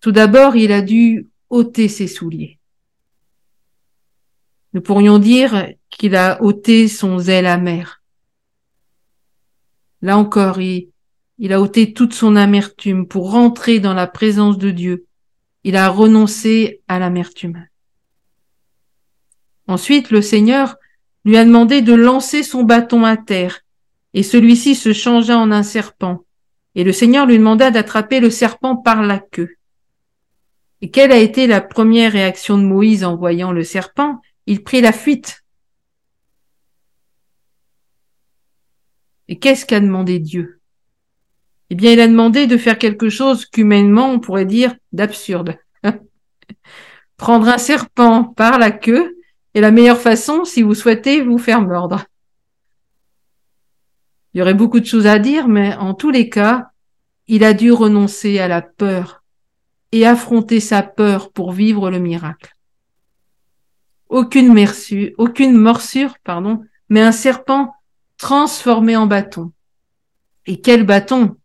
[0.02, 2.60] Tout d'abord, il a dû ôter ses souliers.
[4.74, 8.02] Nous pourrions dire qu'il a ôté son zèle amer.
[10.02, 10.90] Là encore, il,
[11.38, 15.06] il a ôté toute son amertume pour rentrer dans la présence de Dieu.
[15.64, 17.68] Il a renoncé à l'amertume.
[19.68, 20.76] Ensuite, le Seigneur
[21.24, 23.62] lui a demandé de lancer son bâton à terre,
[24.14, 26.26] et celui-ci se changea en un serpent.
[26.76, 29.56] Et le Seigneur lui demanda d'attraper le serpent par la queue.
[30.82, 34.20] Et quelle a été la première réaction de Moïse en voyant le serpent?
[34.46, 35.44] Il prit la fuite.
[39.28, 40.60] Et qu'est-ce qu'a demandé Dieu?
[41.70, 45.58] Eh bien, il a demandé de faire quelque chose qu'humainement on pourrait dire d'absurde.
[47.18, 49.18] Prendre un serpent par la queue
[49.54, 52.06] est la meilleure façon si vous souhaitez vous faire mordre.
[54.34, 56.72] Il y aurait beaucoup de choses à dire, mais en tous les cas,
[57.28, 59.24] il a dû renoncer à la peur
[59.92, 62.54] et affronter sa peur pour vivre le miracle
[64.14, 67.74] aucune morsure, pardon, mais un serpent
[68.18, 69.52] transformé en bâton.
[70.46, 71.36] Et quel bâton?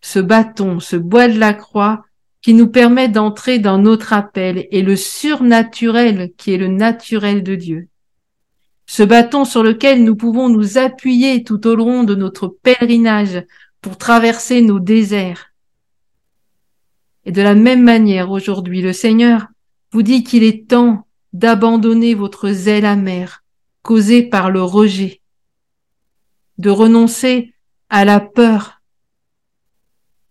[0.00, 2.04] Ce bâton, ce bois de la croix
[2.42, 7.54] qui nous permet d'entrer dans notre appel et le surnaturel qui est le naturel de
[7.54, 7.88] Dieu.
[8.86, 13.44] Ce bâton sur lequel nous pouvons nous appuyer tout au long de notre pèlerinage
[13.80, 15.52] pour traverser nos déserts.
[17.24, 19.46] Et de la même manière, aujourd'hui, le Seigneur
[19.92, 23.42] vous dit qu'il est temps d'abandonner votre zèle amer
[23.82, 25.20] causé par le rejet,
[26.58, 27.54] de renoncer
[27.88, 28.82] à la peur,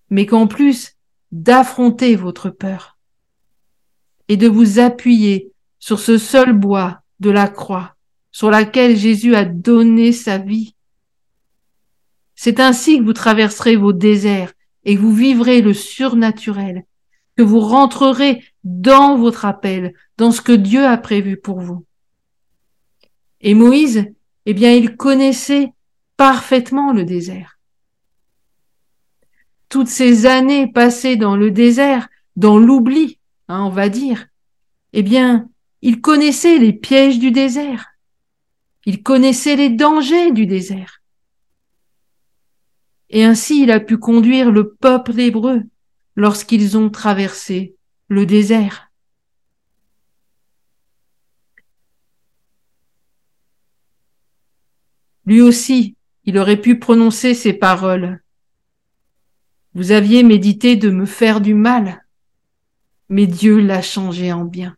[0.09, 0.95] mais qu'en plus
[1.31, 2.97] d'affronter votre peur
[4.27, 7.95] et de vous appuyer sur ce seul bois de la croix
[8.31, 10.75] sur laquelle Jésus a donné sa vie.
[12.35, 14.53] C'est ainsi que vous traverserez vos déserts
[14.85, 16.85] et que vous vivrez le surnaturel,
[17.35, 21.85] que vous rentrerez dans votre appel, dans ce que Dieu a prévu pour vous.
[23.41, 24.05] Et Moïse,
[24.45, 25.73] eh bien, il connaissait
[26.17, 27.57] parfaitement le désert.
[29.69, 34.27] Toutes ces années passées dans le désert, dans l'oubli, hein, on va dire,
[34.93, 35.47] eh bien,
[35.81, 37.85] il connaissait les pièges du désert.
[38.85, 41.01] Il connaissait les dangers du désert.
[43.09, 45.63] Et ainsi il a pu conduire le peuple hébreu
[46.15, 47.75] lorsqu'ils ont traversé
[48.09, 48.89] le désert.
[55.29, 58.19] lui aussi, il aurait pu prononcer ces paroles.
[59.75, 62.03] Vous aviez médité de me faire du mal,
[63.09, 64.75] mais Dieu l'a changé en bien.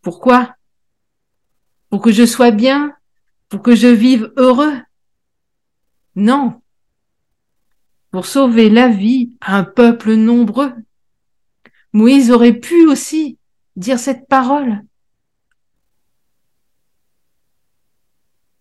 [0.00, 0.56] Pourquoi?
[1.90, 2.96] Pour que je sois bien
[3.50, 4.78] Pour que je vive heureux?
[6.14, 6.62] Non.
[8.10, 10.72] Pour sauver la vie à un peuple nombreux.
[11.96, 13.38] Moïse aurait pu aussi
[13.74, 14.82] dire cette parole.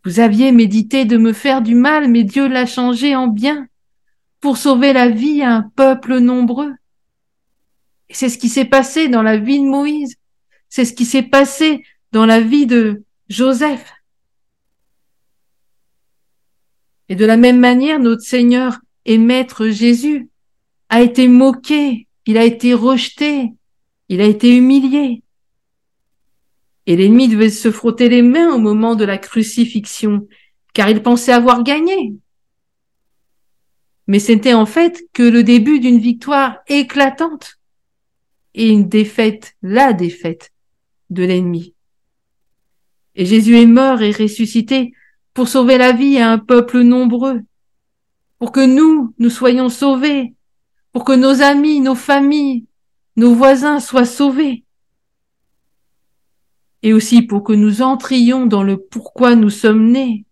[0.05, 3.67] Vous aviez médité de me faire du mal, mais Dieu l'a changé en bien
[4.39, 6.71] pour sauver la vie à un peuple nombreux.
[8.07, 10.15] Et c'est ce qui s'est passé dans la vie de Moïse.
[10.69, 13.91] C'est ce qui s'est passé dans la vie de Joseph.
[17.09, 20.29] Et de la même manière, notre Seigneur et Maître Jésus
[20.87, 23.53] a été moqué, il a été rejeté,
[24.09, 25.23] il a été humilié.
[26.87, 30.27] Et l'ennemi devait se frotter les mains au moment de la crucifixion,
[30.73, 32.13] car il pensait avoir gagné.
[34.07, 37.59] Mais c'était en fait que le début d'une victoire éclatante
[38.53, 40.51] et une défaite, la défaite
[41.09, 41.73] de l'ennemi.
[43.15, 44.93] Et Jésus est mort et ressuscité
[45.33, 47.41] pour sauver la vie à un peuple nombreux,
[48.37, 50.34] pour que nous, nous soyons sauvés,
[50.95, 52.67] pour que nos amis, nos familles,
[53.17, 54.63] nos voisins soient sauvés
[56.83, 60.23] et aussi pour que nous entrions dans le pourquoi nous sommes nés.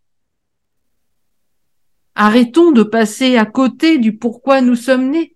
[2.16, 5.36] Arrêtons de passer à côté du pourquoi nous sommes nés,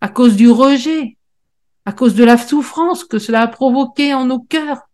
[0.00, 1.18] à cause du rejet,
[1.84, 4.85] à cause de la souffrance que cela a provoqué en nos cœurs.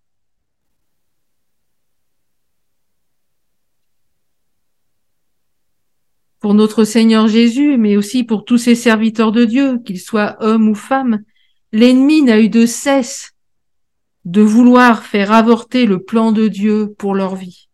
[6.43, 10.69] Pour notre Seigneur Jésus, mais aussi pour tous ces serviteurs de Dieu, qu'ils soient hommes
[10.69, 11.23] ou femmes,
[11.71, 13.35] l'ennemi n'a eu de cesse
[14.25, 17.69] de vouloir faire avorter le plan de Dieu pour leur vie.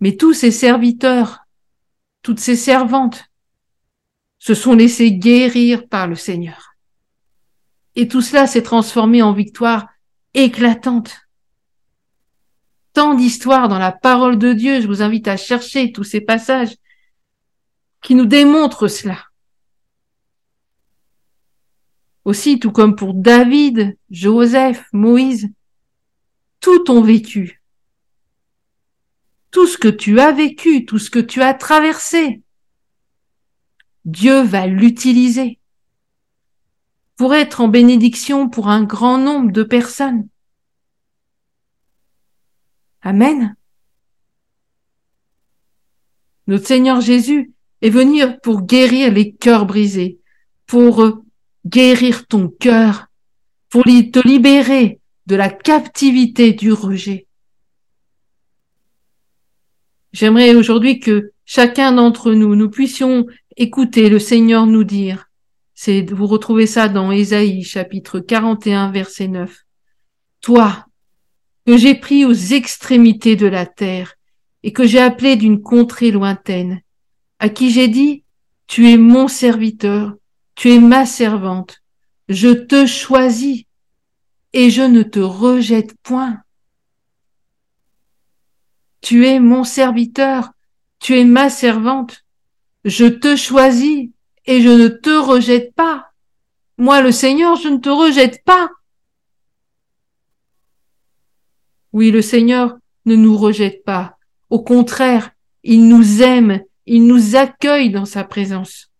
[0.00, 1.38] Mais tous ces serviteurs,
[2.22, 3.26] toutes ces servantes,
[4.40, 6.74] se sont laissés guérir par le Seigneur.
[7.94, 9.86] Et tout cela s'est transformé en victoire
[10.34, 11.16] éclatante.
[12.92, 16.74] Tant d'histoires dans la parole de Dieu, je vous invite à chercher tous ces passages
[18.02, 19.18] qui nous démontrent cela.
[22.24, 25.48] Aussi, tout comme pour David, Joseph, Moïse,
[26.60, 27.62] tout ton vécu,
[29.50, 32.42] tout ce que tu as vécu, tout ce que tu as traversé,
[34.04, 35.58] Dieu va l'utiliser
[37.16, 40.28] pour être en bénédiction pour un grand nombre de personnes.
[43.02, 43.56] Amen.
[46.46, 50.18] Notre Seigneur Jésus est venu pour guérir les cœurs brisés,
[50.66, 51.22] pour
[51.66, 53.06] guérir ton cœur,
[53.68, 57.26] pour te libérer de la captivité du rejet.
[60.12, 65.30] J'aimerais aujourd'hui que chacun d'entre nous, nous puissions écouter le Seigneur nous dire,
[66.12, 69.64] vous retrouvez ça dans Ésaïe chapitre 41 verset 9.
[70.40, 70.86] Toi,
[71.66, 74.14] que j'ai pris aux extrémités de la terre
[74.62, 76.82] et que j'ai appelé d'une contrée lointaine,
[77.40, 78.22] à qui j'ai dit,
[78.66, 80.14] tu es mon serviteur,
[80.54, 81.82] tu es ma servante,
[82.28, 83.64] je te choisis
[84.52, 86.42] et je ne te rejette point.
[89.00, 90.50] Tu es mon serviteur,
[90.98, 92.24] tu es ma servante,
[92.84, 94.10] je te choisis
[94.44, 96.12] et je ne te rejette pas.
[96.76, 98.68] Moi, le Seigneur, je ne te rejette pas.
[101.92, 102.76] Oui, le Seigneur
[103.06, 104.18] ne nous rejette pas.
[104.50, 105.30] Au contraire,
[105.62, 108.90] il nous aime, il nous accueille dans sa présence.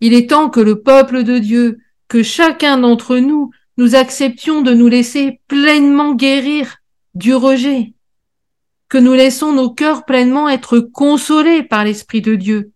[0.00, 4.72] Il est temps que le peuple de Dieu, que chacun d'entre nous, nous acceptions de
[4.72, 6.76] nous laisser pleinement guérir
[7.14, 7.92] du rejet,
[8.88, 12.70] que nous laissons nos cœurs pleinement être consolés par l'Esprit de Dieu,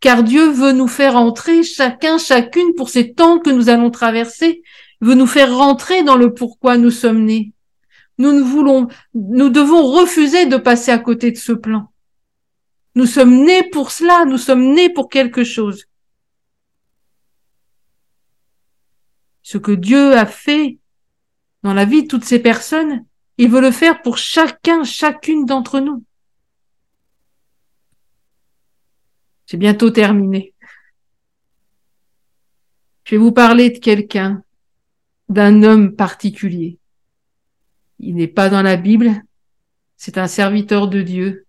[0.00, 4.62] car Dieu veut nous faire entrer chacun, chacune pour ces temps que nous allons traverser,
[5.00, 7.52] veut nous faire rentrer dans le pourquoi nous sommes nés.
[8.18, 11.90] Nous ne voulons, nous devons refuser de passer à côté de ce plan.
[12.96, 15.86] Nous sommes nés pour cela, nous sommes nés pour quelque chose.
[19.46, 20.80] ce que Dieu a fait
[21.62, 23.06] dans la vie de toutes ces personnes,
[23.38, 26.04] il veut le faire pour chacun, chacune d'entre nous.
[29.46, 30.52] J'ai bientôt terminé.
[33.04, 34.42] Je vais vous parler de quelqu'un,
[35.28, 36.80] d'un homme particulier.
[38.00, 39.22] Il n'est pas dans la Bible,
[39.96, 41.45] c'est un serviteur de Dieu.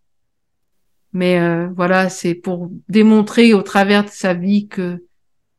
[1.18, 5.04] Mais euh, voilà, c'est pour démontrer au travers de sa vie que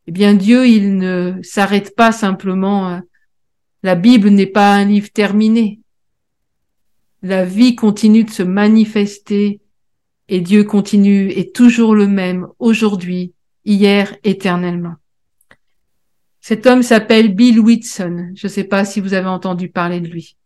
[0.06, 2.90] eh bien Dieu, il ne s'arrête pas simplement.
[2.90, 3.00] Euh,
[3.82, 5.80] la Bible n'est pas un livre terminé.
[7.22, 9.60] la vie continue de se manifester
[10.28, 13.32] et Dieu continue, est toujours le même aujourd'hui,
[13.64, 14.94] hier, éternellement.
[16.40, 18.30] Cet homme s'appelle Bill Whitson.
[18.36, 20.36] Je ne sais pas si vous avez entendu parler de lui.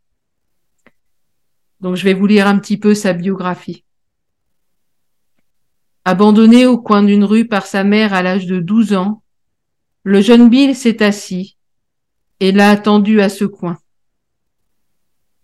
[1.80, 3.84] Donc je vais vous lire un petit peu sa biographie.
[6.05, 9.22] Abandonné au coin d'une rue par sa mère à l'âge de 12 ans,
[10.03, 11.57] le jeune Bill s'est assis
[12.40, 13.78] et l'a attendu à ce coin.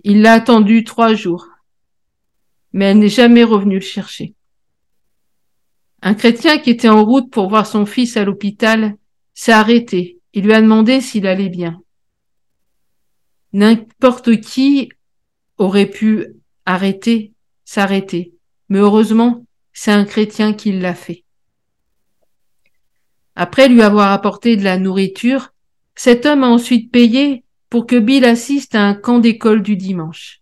[0.03, 1.47] Il l'a attendu trois jours,
[2.73, 4.35] mais elle n'est jamais revenue le chercher.
[6.03, 8.97] Un chrétien qui était en route pour voir son fils à l'hôpital
[9.35, 11.81] s'est arrêté et lui a demandé s'il allait bien.
[13.53, 14.91] N'importe qui
[15.57, 16.27] aurait pu
[16.67, 17.33] arrêter,
[17.65, 18.35] s'arrêter,
[18.69, 19.45] mais heureusement,
[19.81, 21.25] c'est un chrétien qui l'a fait.
[23.37, 25.55] Après lui avoir apporté de la nourriture,
[25.95, 30.41] cet homme a ensuite payé pour que Bill assiste à un camp d'école du dimanche.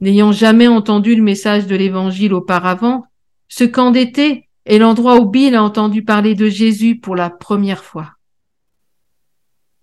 [0.00, 3.04] N'ayant jamais entendu le message de l'Évangile auparavant,
[3.48, 7.84] ce camp d'été est l'endroit où Bill a entendu parler de Jésus pour la première
[7.84, 8.14] fois.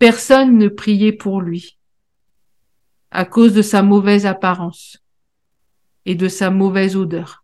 [0.00, 1.78] Personne ne priait pour lui
[3.12, 4.98] à cause de sa mauvaise apparence
[6.04, 7.43] et de sa mauvaise odeur.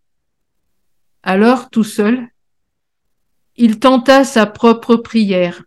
[1.23, 2.29] Alors, tout seul,
[3.57, 5.65] il tenta sa propre prière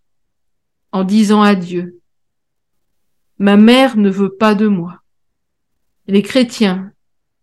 [0.91, 1.99] en disant à Dieu,
[3.38, 5.01] Ma mère ne veut pas de moi.
[6.08, 6.91] Les chrétiens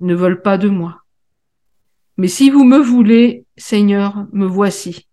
[0.01, 1.03] ne veulent pas de moi.
[2.17, 5.07] Mais si vous me voulez, Seigneur, me voici.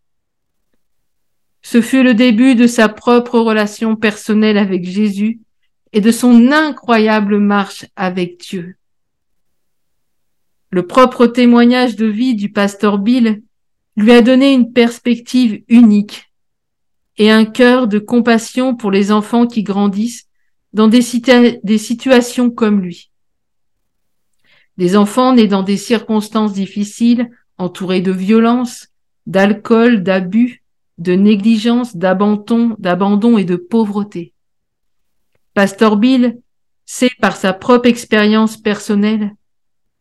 [1.61, 5.39] Ce fut le début de sa propre relation personnelle avec Jésus
[5.93, 8.76] et de son incroyable marche avec Dieu.
[10.69, 13.41] Le propre témoignage de vie du pasteur Bill
[13.95, 16.31] lui a donné une perspective unique
[17.17, 20.27] et un cœur de compassion pour les enfants qui grandissent
[20.73, 23.11] dans des, situations comme lui.
[24.77, 28.89] Des enfants nés dans des circonstances difficiles, entourés de violence,
[29.25, 30.63] d'alcool, d'abus,
[30.99, 34.33] de négligence, d'abandon, d'abandon et de pauvreté.
[35.53, 36.37] Pasteur Bill
[36.85, 39.35] sait par sa propre expérience personnelle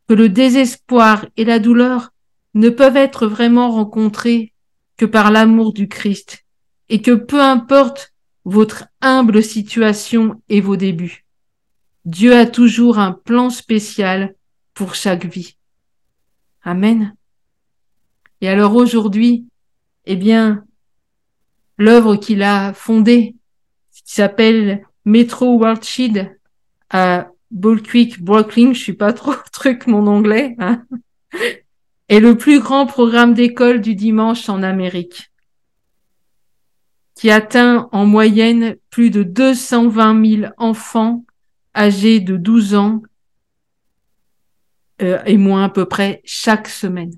[0.09, 2.13] que le désespoir et la douleur
[2.55, 4.53] ne peuvent être vraiment rencontrés
[4.97, 6.45] que par l'amour du Christ
[6.89, 11.25] et que peu importe votre humble situation et vos débuts,
[12.05, 14.35] Dieu a toujours un plan spécial
[14.75, 15.57] pour chaque vie.
[16.63, 17.15] Amen.
[18.41, 19.47] Et alors aujourd'hui,
[20.05, 20.65] eh bien,
[21.79, 23.35] l'œuvre qu'il a fondée,
[23.91, 26.37] qui s'appelle Metro World
[26.91, 27.29] à
[27.85, 30.85] Creek, Brooklyn, je suis pas trop truc mon anglais, hein,
[32.09, 35.31] est le plus grand programme d'école du dimanche en Amérique,
[37.15, 41.25] qui atteint en moyenne plus de 220 000 enfants
[41.75, 43.03] âgés de 12 ans
[45.03, 47.13] euh, et moins à peu près chaque semaine.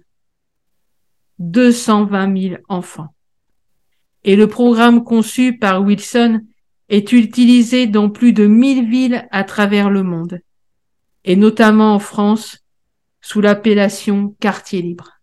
[1.38, 3.14] 220 000 enfants.
[4.24, 6.40] Et le programme conçu par Wilson
[6.88, 10.40] est utilisé dans plus de 1000 villes à travers le monde,
[11.24, 12.64] et notamment en France
[13.20, 15.20] sous l'appellation quartier libre.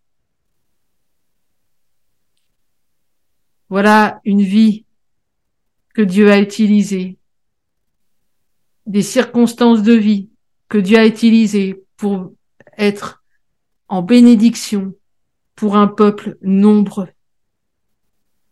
[3.69, 4.85] Voilà une vie
[5.95, 7.17] que Dieu a utilisée,
[8.85, 10.29] des circonstances de vie
[10.69, 12.33] que Dieu a utilisées pour
[12.77, 13.23] être
[13.87, 14.93] en bénédiction
[15.55, 17.07] pour un peuple nombreux.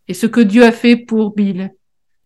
[0.07, 1.71] Et ce que Dieu a fait pour Bill,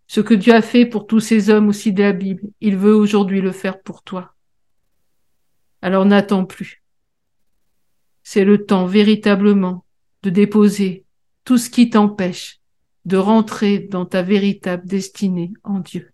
[0.08, 2.96] ce que Dieu a fait pour tous ces hommes aussi de la Bible, il veut
[2.96, 4.34] aujourd'hui le faire pour toi.
[5.82, 6.84] Alors n'attends plus.
[8.24, 9.86] C'est le temps véritablement
[10.24, 11.06] de déposer
[11.44, 12.60] tout ce qui t'empêche
[13.06, 16.12] de rentrer dans ta véritable destinée en Dieu.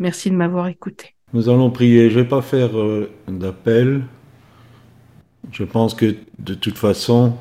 [0.00, 1.14] Merci de m'avoir écouté.
[1.32, 2.10] Nous allons prier.
[2.10, 4.04] Je ne vais pas faire euh, d'appel.
[5.52, 7.36] Je pense que de toute façon,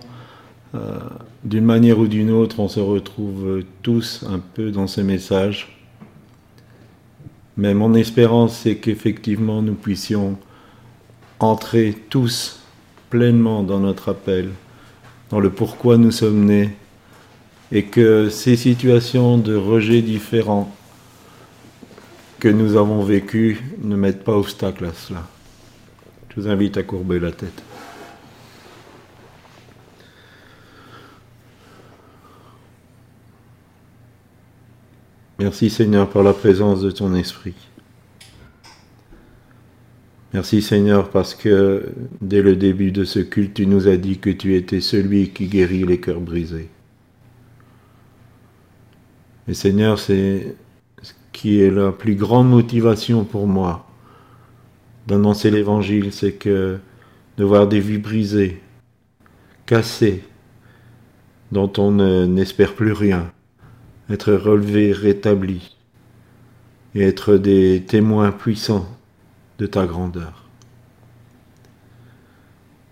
[0.76, 1.00] euh,
[1.44, 5.78] d'une manière ou d'une autre, on se retrouve tous un peu dans ces messages.
[7.56, 10.38] Mais mon espérance, c'est qu'effectivement, nous puissions
[11.40, 12.60] entrer tous
[13.10, 14.50] pleinement dans notre appel,
[15.30, 16.76] dans le pourquoi nous sommes nés,
[17.72, 20.72] et que ces situations de rejet différents
[22.40, 25.28] que nous avons vécues ne mettent pas obstacle à cela.
[26.30, 27.67] Je vous invite à courber la tête.
[35.40, 37.54] Merci Seigneur pour la présence de ton esprit.
[40.34, 44.32] Merci Seigneur parce que dès le début de ce culte, tu nous as dit que
[44.32, 46.70] tu étais celui qui guérit les cœurs brisés.
[49.48, 50.56] Et Seigneur, c'est
[51.04, 53.88] ce qui est la plus grande motivation pour moi
[55.06, 56.80] d'annoncer l'évangile, c'est que
[57.38, 58.62] de voir des vies brisées,
[59.66, 60.24] cassées,
[61.52, 61.92] dont on
[62.28, 63.32] n'espère plus rien,
[64.10, 65.76] être relevé, rétabli,
[66.96, 68.88] et être des témoins puissants
[69.60, 70.46] de ta grandeur.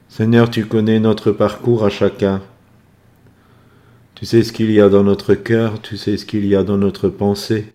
[0.10, 2.42] Seigneur, tu connais notre parcours à chacun.
[4.16, 6.64] Tu sais ce qu'il y a dans notre cœur, tu sais ce qu'il y a
[6.64, 7.74] dans notre pensée.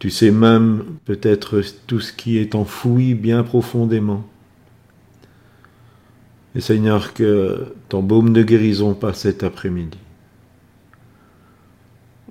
[0.00, 4.26] Tu sais même peut-être tout ce qui est enfoui bien profondément.
[6.56, 9.98] Et Seigneur, que ton baume de guérison passe cet après-midi.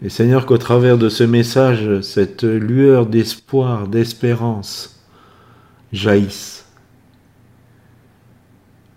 [0.04, 5.00] Et Seigneur, qu'au travers de ce message, cette lueur d'espoir, d'espérance
[5.94, 6.66] jaillisse.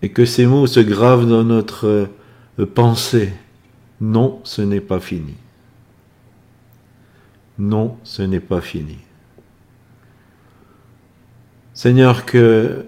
[0.01, 2.09] Et que ces mots se gravent dans notre
[2.75, 3.33] pensée.
[4.01, 5.35] Non, ce n'est pas fini.
[7.59, 8.99] Non, ce n'est pas fini.
[11.75, 12.87] Seigneur, que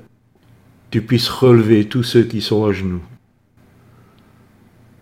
[0.90, 3.02] tu puisses relever tous ceux qui sont à genoux.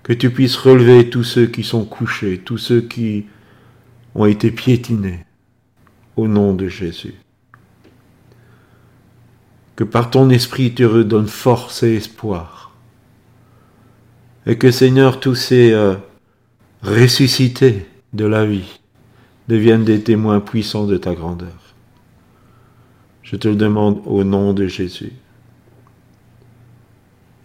[0.04, 3.26] Que tu puisses relever tous ceux qui sont couchés, tous ceux qui
[4.14, 5.24] ont été piétinés,
[6.16, 7.14] au nom de Jésus.
[9.76, 12.76] Que par ton esprit tu redonnes force et espoir.
[14.46, 15.94] Et que Seigneur, tous ces euh,
[16.82, 18.78] ressuscités de la vie,
[19.48, 21.74] deviennent des témoins puissants de ta grandeur.
[23.22, 25.12] Je te le demande au nom de Jésus.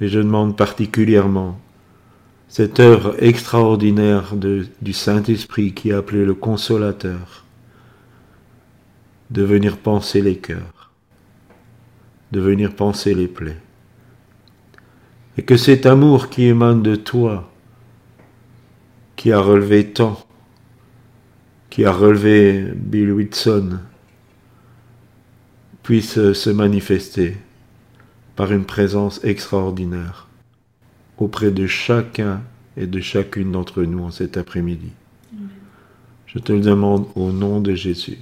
[0.02, 1.58] Et je demande particulièrement
[2.50, 7.46] cette œuvre extraordinaire du Saint-Esprit qui est appelé le consolateur,
[9.30, 10.92] de venir penser les cœurs,
[12.32, 13.62] de venir penser les plaies.
[15.38, 17.52] Et que cet amour qui émane de toi,
[19.16, 20.20] qui a relevé tant,
[21.70, 23.78] qui a relevé Bill Whitson
[25.84, 27.38] puisse se manifester
[28.36, 30.29] par une présence extraordinaire
[31.22, 32.42] auprès de chacun
[32.78, 34.92] et de chacune d'entre nous en cet après-midi.
[36.26, 38.20] Je te le demande au nom de Jésus.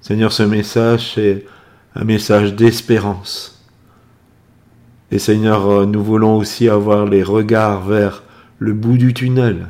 [0.00, 1.44] Seigneur, ce message, c'est
[1.94, 3.66] un message d'espérance.
[5.10, 8.22] Et Seigneur, nous voulons aussi avoir les regards vers
[8.58, 9.68] le bout du tunnel,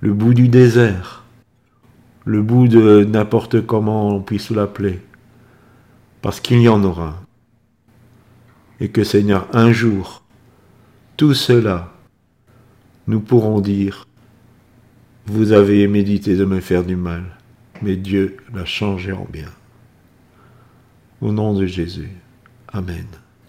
[0.00, 1.24] le bout du désert,
[2.24, 5.00] le bout de n'importe comment on puisse l'appeler,
[6.22, 7.22] parce qu'il y en aura.
[8.80, 10.22] Et que Seigneur, un jour,
[11.16, 11.92] tout cela,
[13.06, 14.06] nous pourrons dire,
[15.26, 17.24] vous avez médité de me faire du mal,
[17.82, 19.50] mais Dieu l'a changé en bien.
[21.20, 22.10] Au nom de Jésus.
[22.68, 23.06] Amen.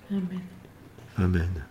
[0.10, 0.42] Amen.
[1.18, 1.68] Amen.